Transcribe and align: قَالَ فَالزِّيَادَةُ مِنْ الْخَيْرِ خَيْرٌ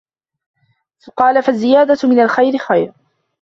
قَالَ 1.17 1.43
فَالزِّيَادَةُ 1.43 1.97
مِنْ 2.09 2.19
الْخَيْرِ 2.19 2.57
خَيْرٌ 2.57 2.93